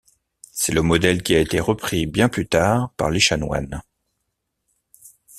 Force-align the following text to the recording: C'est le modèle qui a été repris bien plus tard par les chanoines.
C'est 0.51 0.71
le 0.71 0.81
modèle 0.81 1.21
qui 1.21 1.35
a 1.35 1.39
été 1.39 1.59
repris 1.59 2.07
bien 2.07 2.27
plus 2.27 2.47
tard 2.47 2.91
par 2.97 3.11
les 3.11 3.19
chanoines. 3.19 3.83